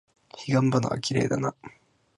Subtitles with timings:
[0.35, 1.53] 彼岸花はきれいだな。